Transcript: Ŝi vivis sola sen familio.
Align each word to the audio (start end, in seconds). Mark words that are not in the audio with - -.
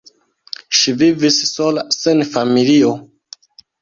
Ŝi 0.77 0.93
vivis 1.01 1.37
sola 1.49 1.83
sen 1.99 2.25
familio. 2.33 2.91